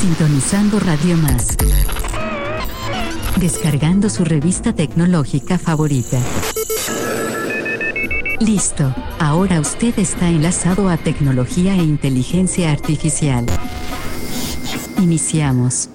[0.00, 1.56] Sintonizando Radio Más.
[3.38, 6.18] Descargando su revista tecnológica favorita.
[8.40, 13.46] Listo, ahora usted está enlazado a tecnología e inteligencia artificial.
[14.98, 15.90] Iniciamos.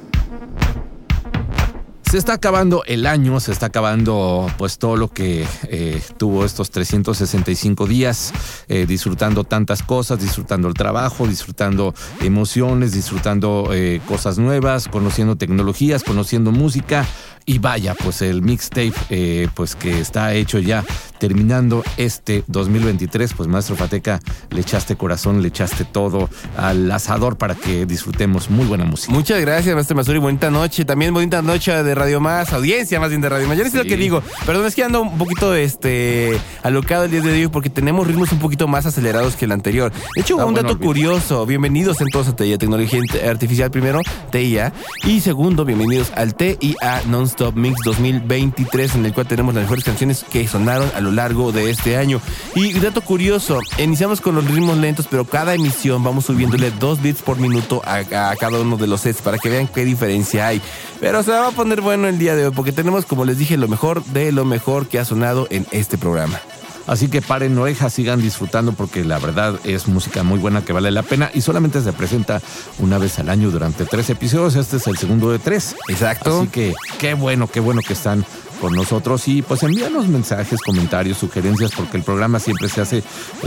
[2.16, 6.72] Se está acabando el año, se está acabando pues todo lo que eh, tuvo estos
[6.72, 8.32] 365 días,
[8.70, 16.06] eh, disfrutando tantas cosas, disfrutando el trabajo, disfrutando emociones, disfrutando eh, cosas nuevas, conociendo tecnologías,
[16.06, 17.06] conociendo música,
[17.46, 20.84] y vaya, pues el mixtape, eh, pues que está hecho ya
[21.20, 27.56] terminando este 2023, pues maestro Fateca, le echaste corazón, le echaste todo al asador para
[27.56, 29.14] que disfrutemos muy buena música.
[29.14, 33.22] Muchas gracias, maestro Masuri, bonita noche, también bonita noche de Radio Más, audiencia más bien
[33.22, 33.58] de Radio Más.
[33.58, 37.12] Yo no sé lo que digo, perdón, es que ando un poquito este alocado el
[37.12, 39.92] día de hoy porque tenemos ritmos un poquito más acelerados que el anterior.
[40.16, 44.02] De hecho, Ah, un bueno, dato curioso, bienvenidos en todos a TIA, Tecnología Artificial primero,
[44.32, 44.74] TIA,
[45.06, 47.04] y segundo, bienvenidos al TIA
[47.36, 51.52] Non-Stop Mix 2023, en el cual tenemos las mejores canciones que sonaron a lo largo
[51.52, 52.22] de este año.
[52.56, 57.22] Y dato curioso, iniciamos con los ritmos lentos, pero cada emisión vamos subiéndole dos bits
[57.22, 60.62] por minuto a, a cada uno de los sets para que vean qué diferencia hay.
[61.00, 63.58] Pero se va a poner bueno el día de hoy porque tenemos, como les dije,
[63.58, 66.40] lo mejor de lo mejor que ha sonado en este programa.
[66.88, 70.92] Así que paren orejas, sigan disfrutando porque la verdad es música muy buena que vale
[70.92, 72.42] la pena y solamente se presenta
[72.80, 74.56] una vez al año durante tres episodios.
[74.56, 75.76] Este es el segundo de tres.
[75.90, 76.42] Exacto.
[76.42, 78.26] Así que qué bueno, qué bueno que están
[78.62, 83.04] con nosotros y pues envíanos mensajes, comentarios, sugerencias porque el programa siempre se hace eh,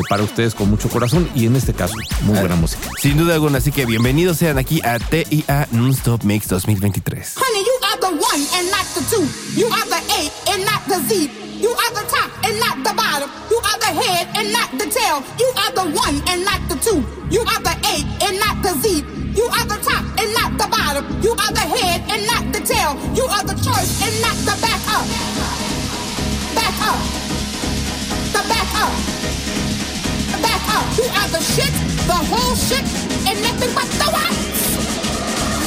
[0.09, 2.89] para ustedes con mucho corazón y en este caso muy buena música.
[3.01, 7.35] Sin duda alguna, así que bienvenidos sean aquí a TIA Non-Stop Mix 2023.
[7.37, 9.25] Honey, you are the one and not the two.
[9.59, 11.31] You are the A and not the Z.
[11.61, 12.08] You are the
[14.39, 15.19] and not the tail.
[15.43, 17.03] You are the one and not the two.
[17.35, 17.95] You are the A
[18.27, 19.03] and not the Z.
[19.35, 21.05] You are the top and not the bottom.
[21.23, 22.95] You are the head and not the tail.
[23.19, 25.07] You are the choice and not the back up.
[26.55, 27.01] Back up.
[28.35, 28.95] The back up.
[30.33, 30.87] The back up.
[30.99, 31.75] You are the shit,
[32.07, 32.87] the whole shit,
[33.27, 34.35] and nothing but the what?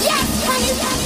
[0.07, 1.00] Yes, honey.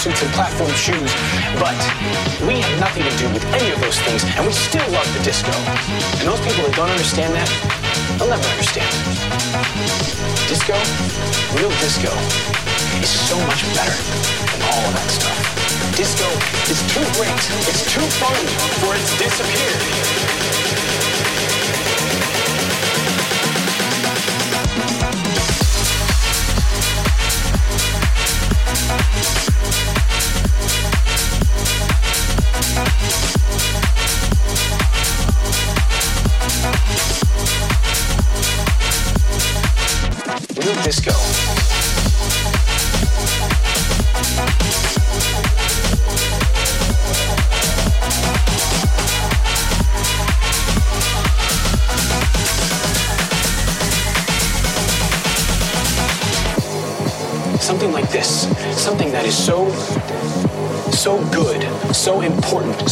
[0.00, 1.12] Suits and platform shoes.
[1.60, 1.76] But
[2.48, 5.20] we have nothing to do with any of those things, and we still love the
[5.20, 5.52] disco.
[6.16, 7.44] And those people that don't understand that,
[8.16, 8.88] they'll never understand.
[10.48, 10.72] Disco,
[11.52, 12.08] real disco,
[13.04, 15.36] is so much better than all of that stuff.
[15.92, 16.28] Disco
[16.72, 17.36] is too great,
[17.68, 18.40] it's too fun
[18.80, 19.76] for it to disappear.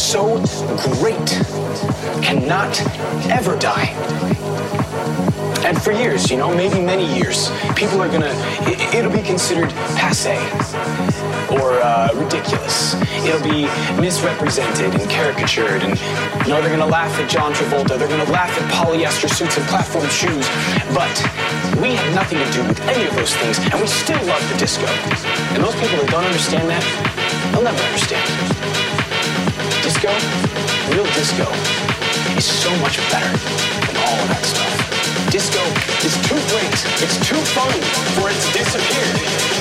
[0.09, 0.41] So
[0.97, 1.29] great,
[2.25, 2.73] cannot
[3.29, 3.93] ever die.
[5.63, 8.33] And for years, you know, maybe many years, people are gonna,
[8.65, 9.69] it, it'll be considered
[10.01, 10.33] passe
[11.53, 12.95] or uh, ridiculous.
[13.21, 13.69] It'll be
[14.01, 15.93] misrepresented and caricatured, and
[16.41, 19.65] you know, they're gonna laugh at John Travolta, they're gonna laugh at polyester suits and
[19.67, 20.49] platform shoes.
[20.89, 21.13] But
[21.79, 24.57] we have nothing to do with any of those things, and we still love the
[24.57, 24.87] disco.
[25.53, 28.48] And those people that don't understand that, they'll never understand.
[29.99, 30.15] Disco,
[30.95, 31.43] real disco,
[32.37, 33.27] is so much better
[33.85, 35.29] than all of that stuff.
[35.29, 35.59] Disco
[36.07, 36.71] is too great,
[37.03, 37.75] it's too fun
[38.15, 39.59] for it to disappear.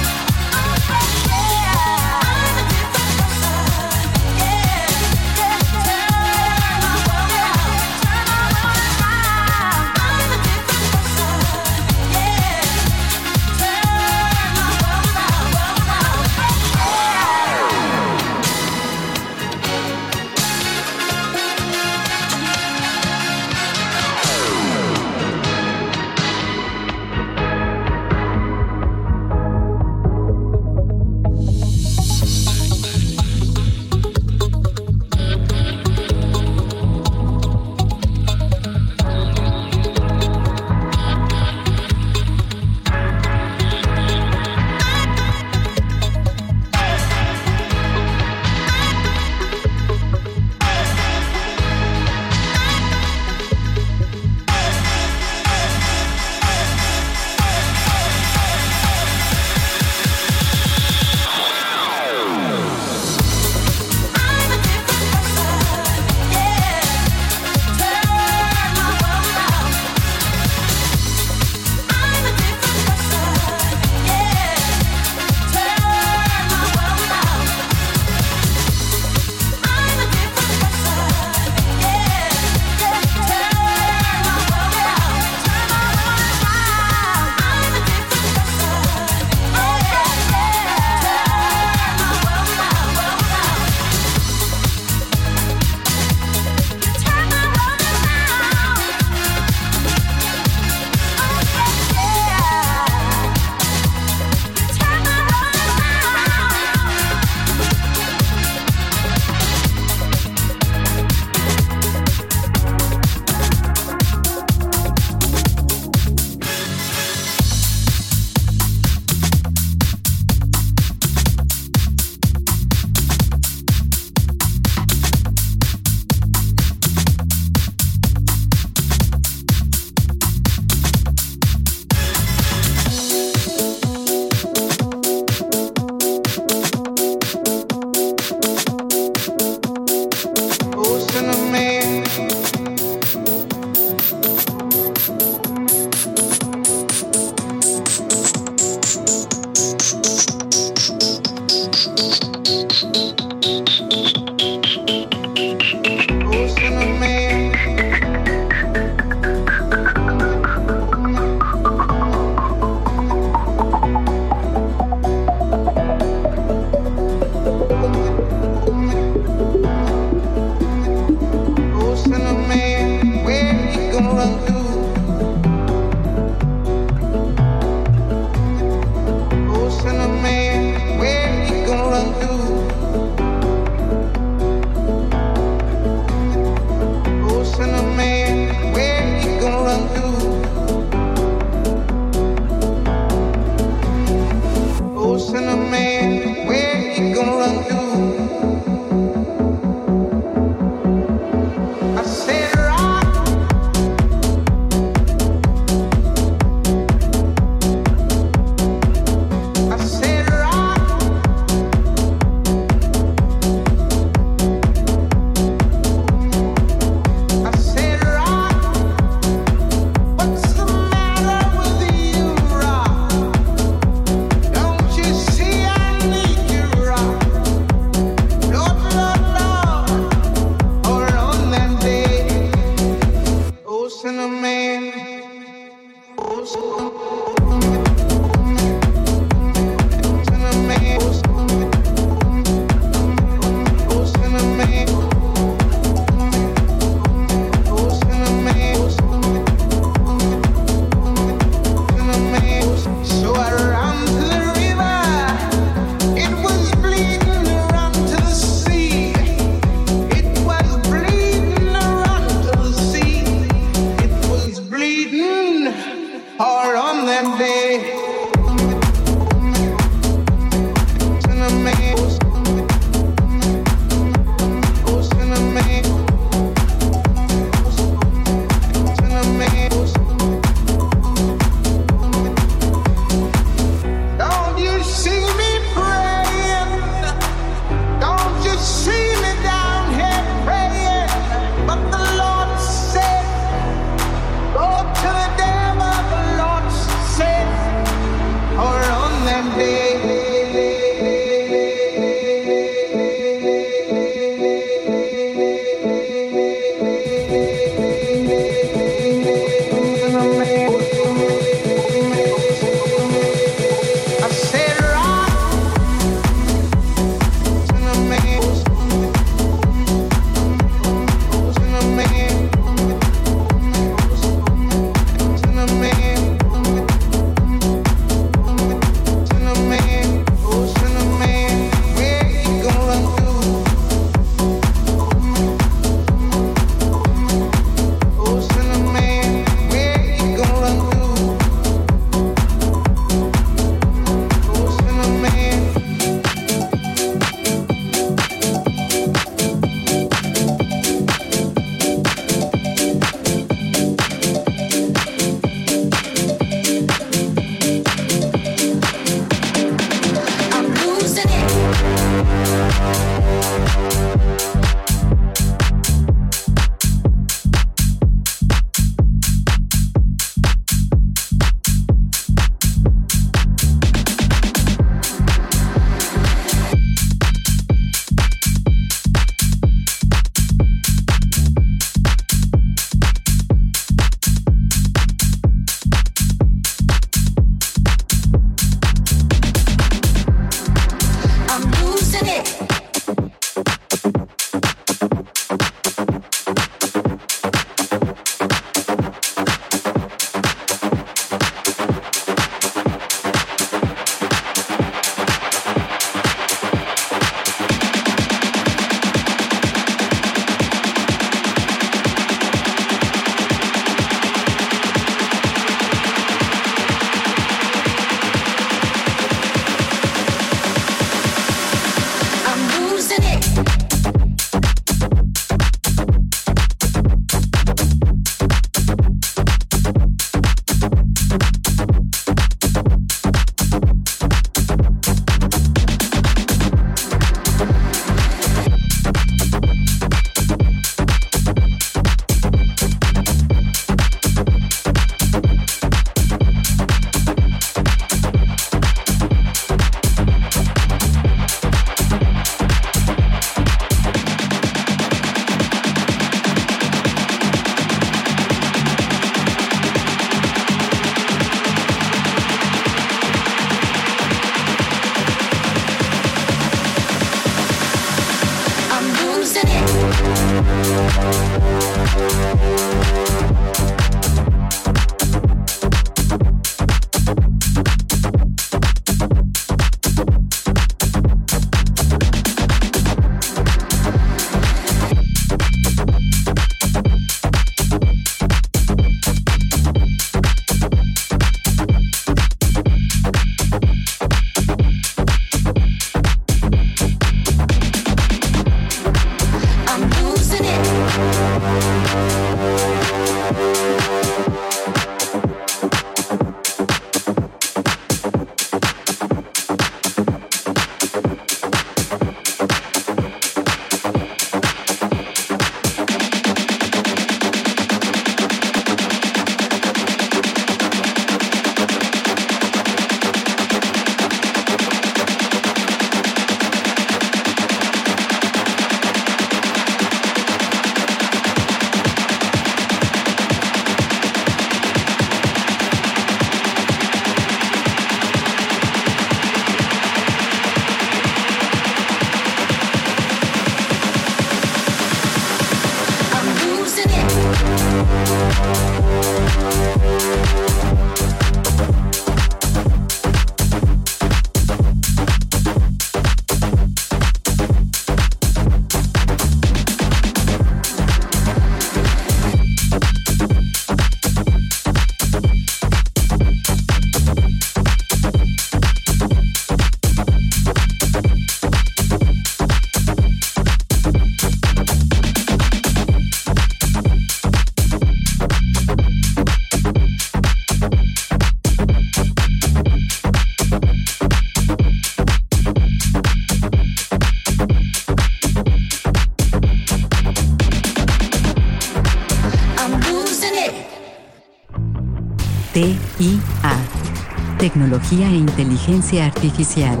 [598.02, 600.00] Tecnología e inteligencia artificial.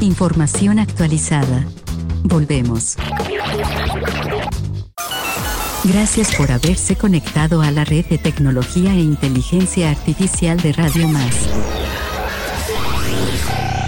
[0.00, 1.66] Información actualizada.
[2.24, 2.96] Volvemos.
[5.84, 11.34] Gracias por haberse conectado a la red de tecnología e inteligencia artificial de Radio Más.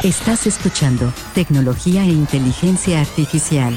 [0.05, 3.75] Estás escuchando Tecnología e Inteligencia Artificial.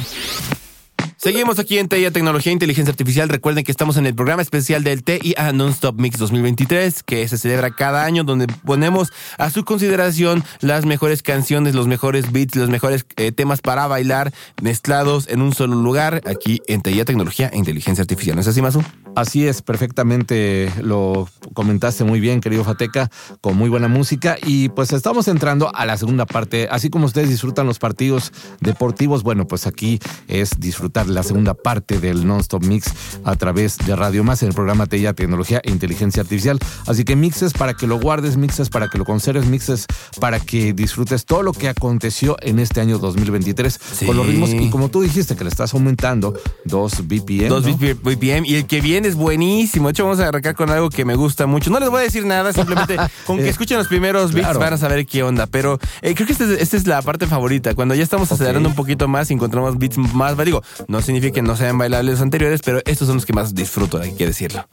[1.23, 3.29] Seguimos aquí en TIA Tecnología e Inteligencia Artificial.
[3.29, 7.69] Recuerden que estamos en el programa especial del TIA Non-Stop Mix 2023, que se celebra
[7.69, 13.05] cada año, donde ponemos a su consideración las mejores canciones, los mejores beats, los mejores
[13.17, 18.01] eh, temas para bailar, mezclados en un solo lugar, aquí en TIA Tecnología e Inteligencia
[18.01, 18.35] Artificial.
[18.35, 18.83] ¿No es así, Masu?
[19.15, 23.09] Así es, perfectamente lo comentaste muy bien, querido Fateca,
[23.41, 24.37] con muy buena música.
[24.45, 26.67] Y pues estamos entrando a la segunda parte.
[26.71, 31.99] Así como ustedes disfrutan los partidos deportivos, bueno, pues aquí es disfrutar la segunda parte
[31.99, 32.91] del Non-Stop Mix
[33.25, 36.57] a través de Radio Más en el programa TIA Tecnología e Inteligencia Artificial.
[36.87, 39.87] Así que mixes para que lo guardes, mixes para que lo conserves, mixes
[40.19, 44.05] para que disfrutes todo lo que aconteció en este año 2023 Sí.
[44.05, 44.51] con los ritmos.
[44.51, 47.49] Y como tú dijiste que le estás aumentando dos BPM.
[47.49, 47.77] Dos ¿no?
[47.77, 49.87] BPM y el que viene es buenísimo.
[49.87, 51.69] De hecho, vamos a arrancar con algo que me gusta mucho.
[51.69, 54.59] No les voy a decir nada, simplemente con que escuchen los primeros beats Claro.
[54.59, 55.47] van a saber qué onda.
[55.47, 57.73] Pero eh, creo que esta es, esta es la parte favorita.
[57.75, 61.41] Cuando ya estamos acelerando un poquito más y encontramos beats más, digo, no significa que
[61.41, 64.65] no sean bailables los anteriores, pero estos son los que más disfruto, hay que decirlo.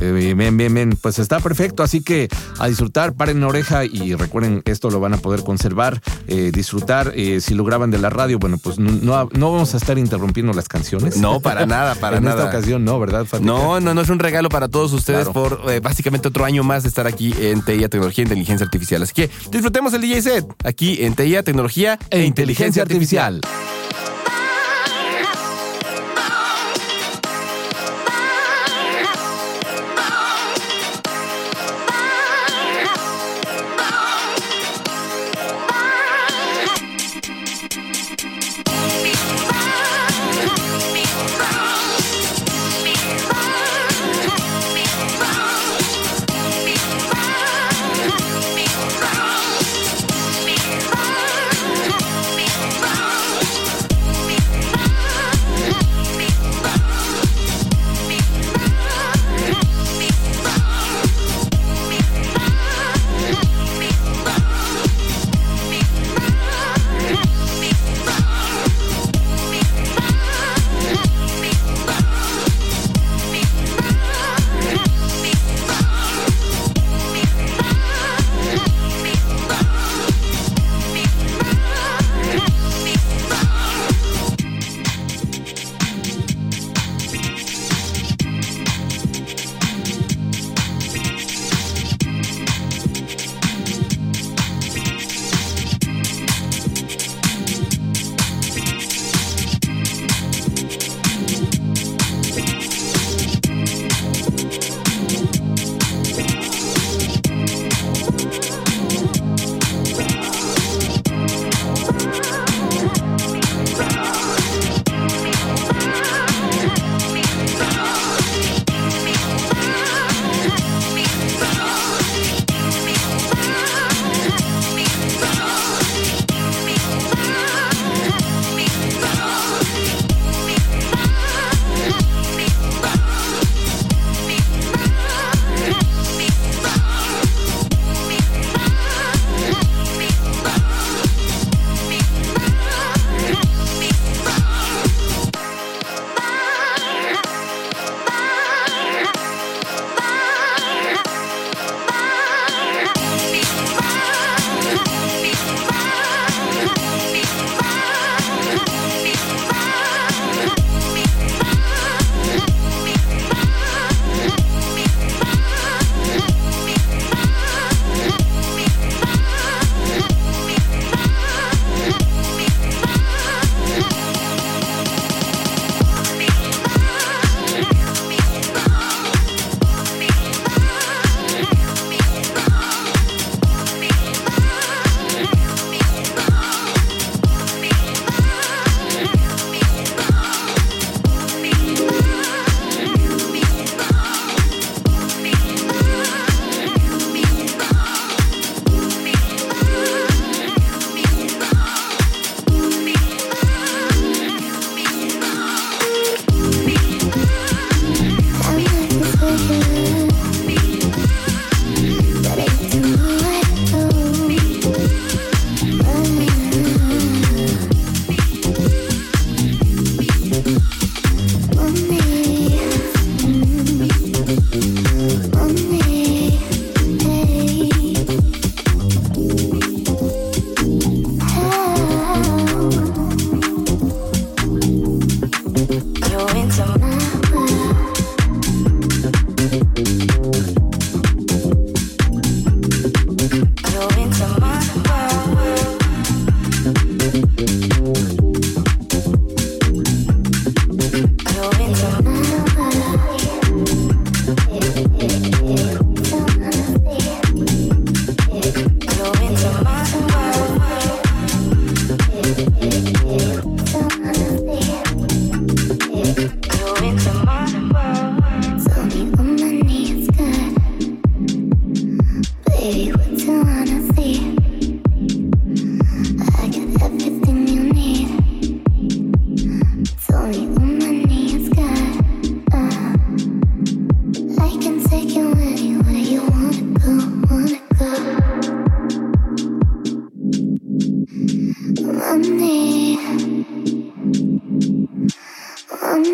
[0.00, 0.98] Eh, bien, bien, bien.
[1.00, 1.82] Pues está perfecto.
[1.82, 6.00] Así que a disfrutar, paren la oreja y recuerden, esto lo van a poder conservar,
[6.28, 7.12] eh, disfrutar.
[7.16, 9.98] Eh, si lo graban de la radio, bueno, pues no, no, no vamos a estar
[9.98, 11.16] interrumpiendo las canciones.
[11.16, 12.44] No, para nada, para en nada.
[12.44, 13.26] esta ocasión, no, ¿verdad?
[13.40, 15.60] No, no, no es un regalo para todos ustedes Claro.
[15.60, 19.02] por eh, básicamente otro año más de estar aquí en TIA Tecnología e Inteligencia Artificial.
[19.02, 23.40] Así que disfrutemos el DJ set aquí en TIA Tecnología E inteligencia artificial.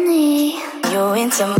[0.05, 0.59] money.
[0.91, 1.55] You're into.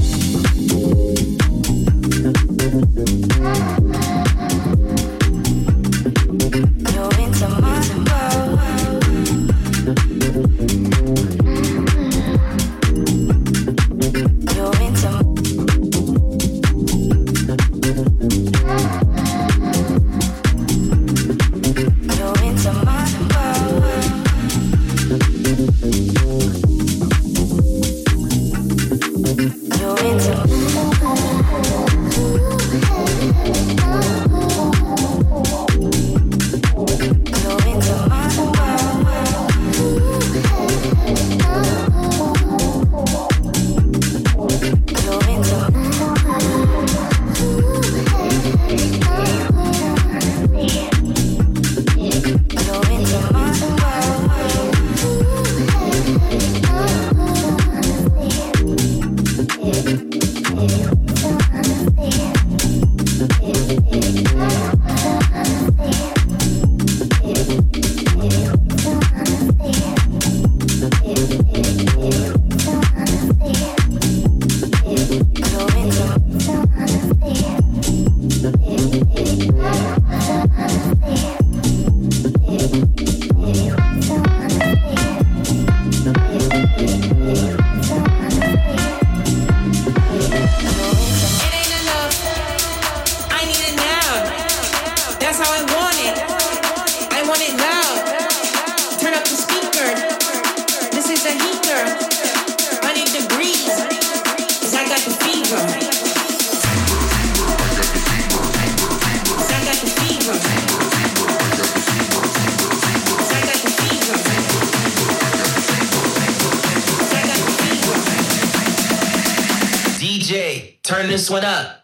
[121.25, 121.84] this one up.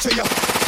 [0.00, 0.59] 车钥匙。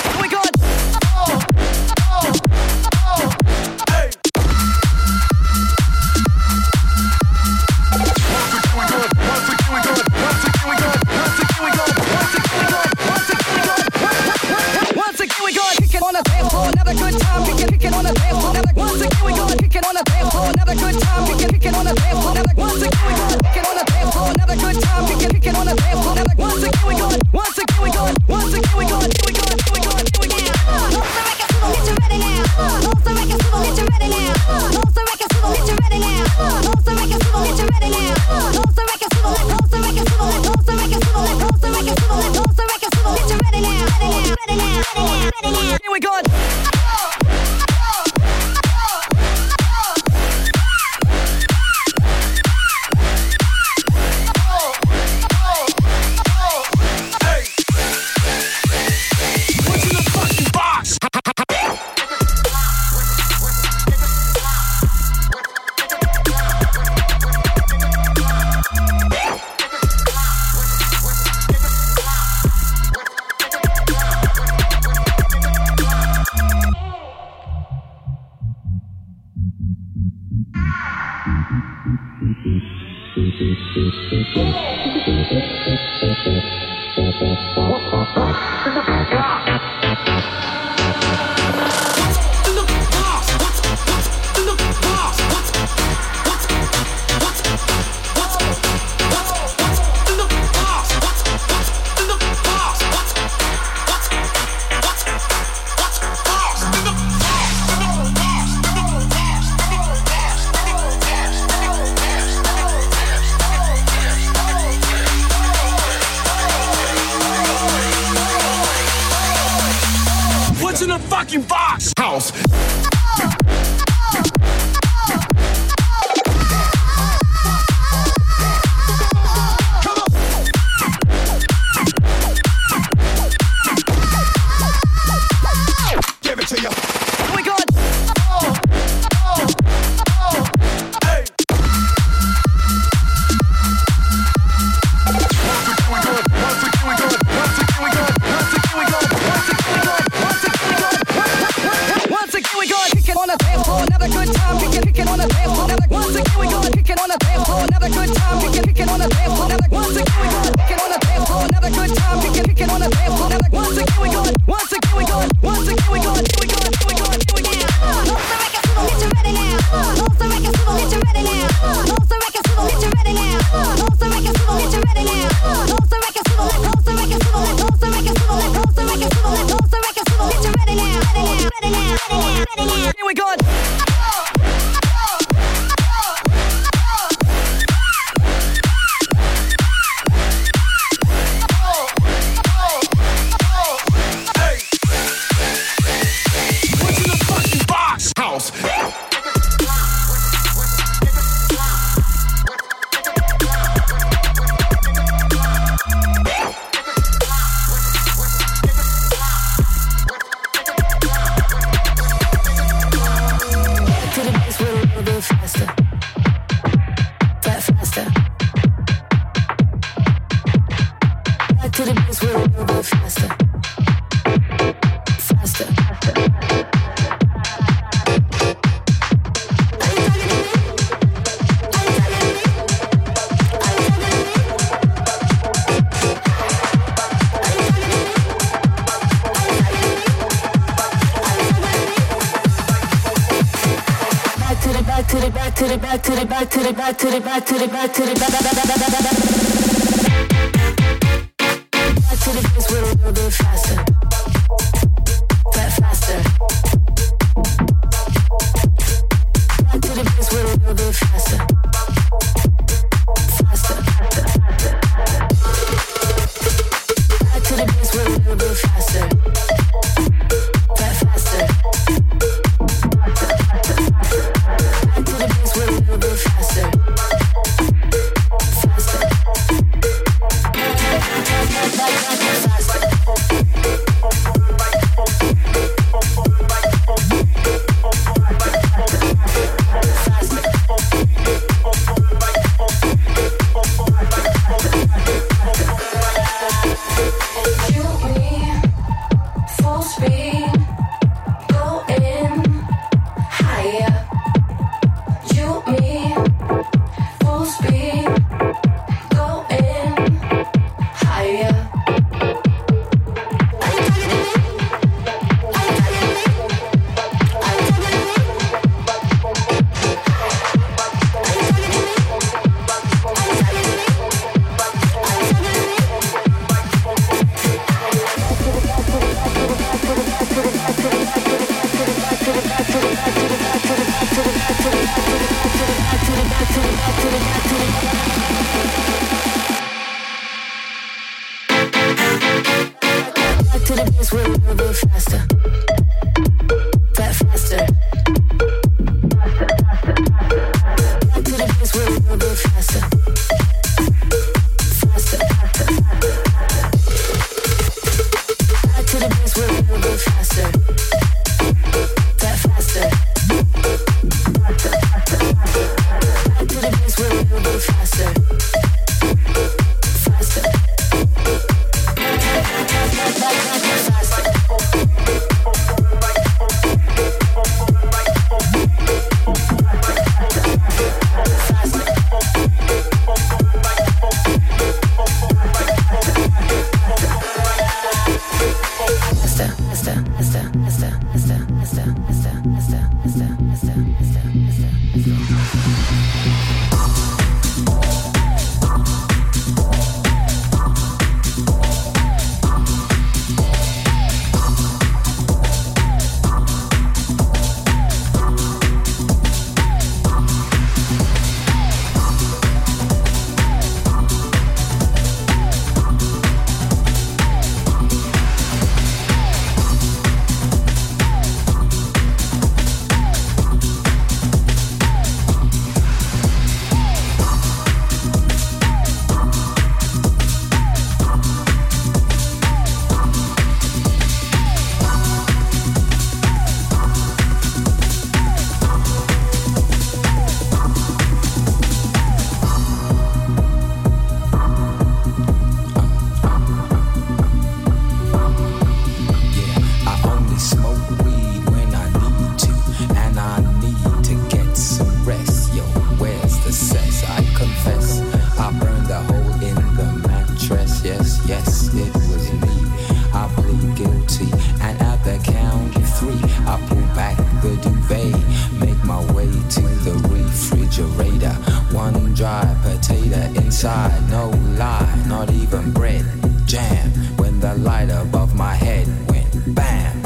[473.63, 476.05] Inside, no lie, not even bread.
[476.47, 480.03] Jam when the light above my head went bam.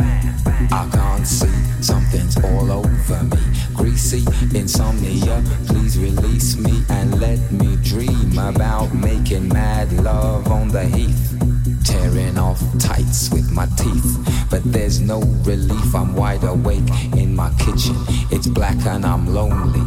[0.70, 3.38] I can't see, something's all over me.
[3.74, 10.84] Greasy insomnia, please release me and let me dream about making mad love on the
[10.84, 11.38] heath.
[11.82, 15.94] Tearing off tights with my teeth, but there's no relief.
[15.94, 17.96] I'm wide awake in my kitchen.
[18.30, 19.86] It's black and I'm lonely.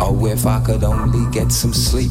[0.00, 2.10] Oh, if I could only get some sleep.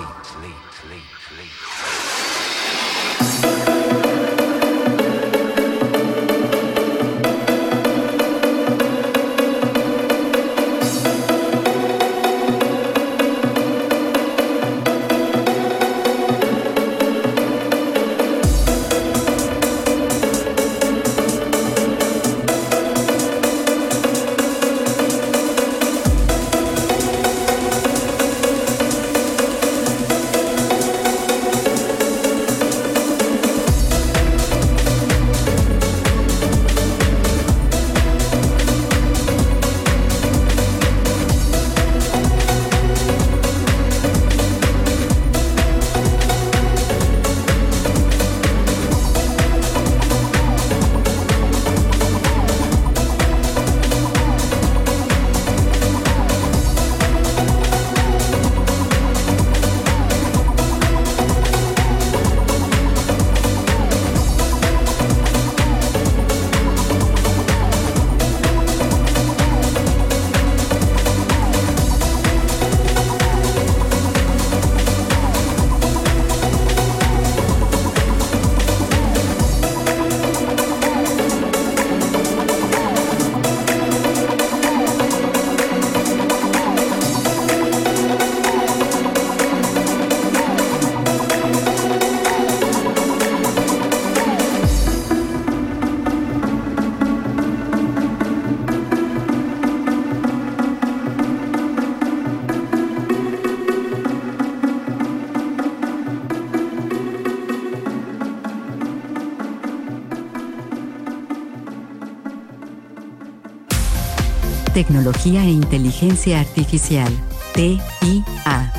[114.81, 117.13] Tecnología e Inteligencia Artificial,
[117.53, 118.73] TIA.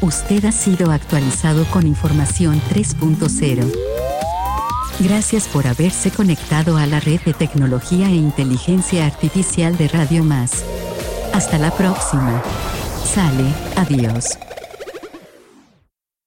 [0.00, 3.72] Usted ha sido actualizado con información 3.0.
[4.98, 10.64] Gracias por haberse conectado a la red de tecnología e inteligencia artificial de Radio Más.
[11.32, 12.42] Hasta la próxima.
[13.04, 14.36] Sale, adiós.